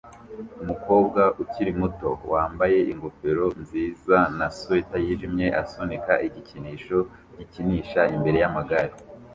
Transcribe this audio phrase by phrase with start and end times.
[0.63, 6.97] Umukobwa ukiri muto wambaye ingofero nziza na swater yijimye asunika igikinisho
[7.37, 8.93] gikinisha imbere yamagare